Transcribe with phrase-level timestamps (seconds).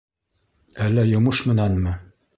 [0.87, 1.95] —Әллә йомош менәнме?